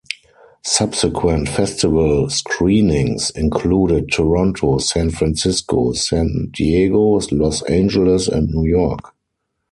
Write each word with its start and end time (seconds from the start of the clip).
Subsequent 0.65 1.47
festival 1.47 2.27
screenings 2.31 3.29
included 3.35 4.09
Toronto, 4.11 4.79
San 4.79 5.11
Francisco, 5.11 5.93
San 5.93 6.47
Diego, 6.51 7.19
Los 7.31 7.61
Angeles 7.69 8.27
and 8.27 8.49
New 8.49 8.67
York. 8.67 9.13